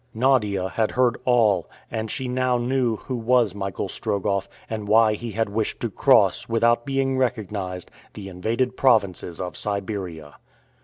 Nadia 0.15 0.67
had 0.69 0.89
heard 0.93 1.15
all, 1.25 1.69
and 1.91 2.09
she 2.09 2.27
now 2.27 2.57
knew 2.57 2.95
who 2.95 3.15
was 3.15 3.53
Michael 3.53 3.87
Strogoff, 3.87 4.49
and 4.67 4.87
why 4.87 5.13
he 5.13 5.33
had 5.33 5.47
wished 5.47 5.79
to 5.81 5.91
cross, 5.91 6.49
without 6.49 6.87
being 6.87 7.19
recognized, 7.19 7.91
the 8.15 8.27
invaded 8.27 8.75
provinces 8.75 9.39
of 9.39 9.55
Siberia. 9.55 10.37